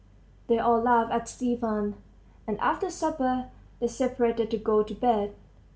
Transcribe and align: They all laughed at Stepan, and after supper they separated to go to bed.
They 0.47 0.57
all 0.57 0.81
laughed 0.81 1.11
at 1.11 1.29
Stepan, 1.29 1.93
and 2.47 2.59
after 2.59 2.89
supper 2.89 3.51
they 3.79 3.87
separated 3.87 4.49
to 4.49 4.57
go 4.57 4.81
to 4.81 4.95
bed. 4.95 5.35